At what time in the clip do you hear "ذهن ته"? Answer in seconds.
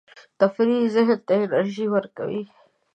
0.95-1.33